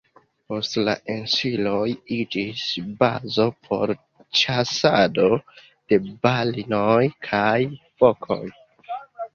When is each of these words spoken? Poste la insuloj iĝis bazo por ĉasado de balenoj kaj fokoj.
Poste 0.51 0.83
la 0.85 0.93
insuloj 1.15 1.83
iĝis 2.15 2.63
bazo 3.03 3.47
por 3.67 3.95
ĉasado 4.41 5.31
de 5.37 6.03
balenoj 6.27 7.01
kaj 7.31 7.55
fokoj. 8.03 8.45